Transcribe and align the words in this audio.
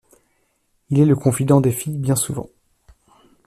Il 0.89 0.99
est 0.99 1.05
le 1.05 1.15
confident 1.15 1.61
des 1.61 1.69
filles 1.71 1.99
bien 1.99 2.15
souvent. 2.15 2.49